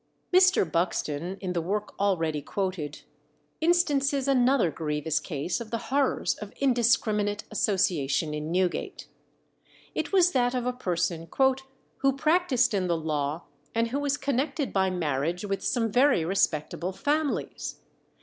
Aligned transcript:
Mr. 0.33 0.65
Buxton, 0.65 1.37
in 1.41 1.53
the 1.53 1.61
work 1.61 1.93
already 1.99 2.41
quoted, 2.41 3.03
instances 3.59 4.27
another 4.27 4.71
grievous 4.71 5.19
case 5.19 5.61
of 5.61 5.69
the 5.69 5.77
horrors 5.93 6.33
of 6.37 6.51
indiscriminate 6.59 7.43
association 7.51 8.33
in 8.33 8.51
Newgate. 8.51 9.07
It 9.93 10.11
was 10.11 10.31
that 10.31 10.55
of 10.55 10.65
a 10.65 10.73
person 10.73 11.29
"who 11.97 12.13
practised 12.15 12.73
in 12.73 12.87
the 12.87 12.97
law, 12.97 13.43
and 13.75 13.89
who 13.89 13.99
was 13.99 14.17
connected 14.17 14.73
by 14.73 14.89
marriage 14.89 15.45
with 15.45 15.63
some 15.63 15.91
very 15.91 16.25
respectable 16.25 16.93
families. 16.93 17.75